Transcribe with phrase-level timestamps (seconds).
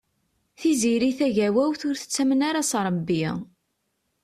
[0.59, 3.25] Tiziri Tagawawt ur tettamen ara s Ṛebbi.